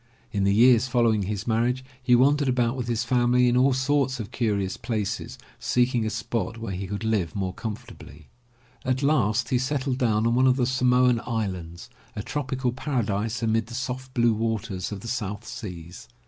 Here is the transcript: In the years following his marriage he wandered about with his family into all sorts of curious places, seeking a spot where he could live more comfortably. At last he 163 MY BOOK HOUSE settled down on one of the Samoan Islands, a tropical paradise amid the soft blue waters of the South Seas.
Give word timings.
In 0.31 0.45
the 0.45 0.53
years 0.55 0.87
following 0.87 1.21
his 1.21 1.45
marriage 1.45 1.85
he 2.01 2.15
wandered 2.15 2.49
about 2.49 2.75
with 2.75 2.87
his 2.87 3.03
family 3.03 3.47
into 3.47 3.59
all 3.61 3.71
sorts 3.71 4.19
of 4.19 4.31
curious 4.31 4.75
places, 4.75 5.37
seeking 5.59 6.07
a 6.07 6.09
spot 6.09 6.57
where 6.57 6.73
he 6.73 6.87
could 6.87 7.03
live 7.03 7.35
more 7.35 7.53
comfortably. 7.53 8.27
At 8.83 9.03
last 9.03 9.49
he 9.49 9.57
163 9.57 9.59
MY 9.59 9.59
BOOK 9.59 9.59
HOUSE 9.59 9.65
settled 9.67 9.97
down 9.99 10.25
on 10.27 10.33
one 10.33 10.47
of 10.47 10.55
the 10.55 10.65
Samoan 10.65 11.21
Islands, 11.27 11.91
a 12.15 12.23
tropical 12.23 12.71
paradise 12.71 13.43
amid 13.43 13.67
the 13.67 13.75
soft 13.75 14.15
blue 14.15 14.33
waters 14.33 14.91
of 14.91 15.01
the 15.01 15.07
South 15.07 15.45
Seas. 15.45 16.07